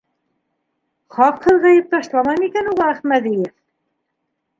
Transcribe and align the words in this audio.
Хаҡһыҙ 1.17 1.59
ғәйеп 1.65 1.91
ташламай 1.91 2.39
микән 2.45 2.71
уға 2.73 2.87
Әхмәҙиев? 2.95 3.53